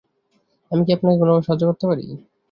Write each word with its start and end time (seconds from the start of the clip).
আমি 0.71 0.81
কি 0.85 0.95
আপনাকে 0.95 1.17
কোনোভাবে 1.19 1.45
সাহায্য 1.45 1.63
করতে 1.69 1.85
পারি? 1.89 2.05